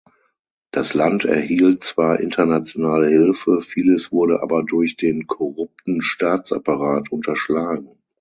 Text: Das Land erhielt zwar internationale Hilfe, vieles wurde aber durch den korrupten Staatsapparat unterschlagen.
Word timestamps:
Das 0.71 0.95
Land 0.95 1.25
erhielt 1.25 1.83
zwar 1.83 2.19
internationale 2.21 3.07
Hilfe, 3.09 3.61
vieles 3.61 4.11
wurde 4.11 4.41
aber 4.41 4.63
durch 4.63 4.97
den 4.97 5.27
korrupten 5.27 6.01
Staatsapparat 6.01 7.11
unterschlagen. 7.11 7.99